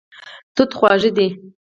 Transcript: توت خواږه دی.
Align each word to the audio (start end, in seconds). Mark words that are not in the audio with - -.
توت 0.55 0.71
خواږه 0.79 1.09
دی. 1.17 1.27